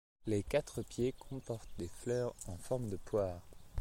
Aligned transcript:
Les 0.25 0.41
quatre 0.41 0.81
pieds 0.81 1.11
comportent 1.13 1.77
des 1.77 1.87
fleurs 1.87 2.33
en 2.47 2.57
forme 2.57 2.89
de 2.89 2.97
poire. 2.97 3.47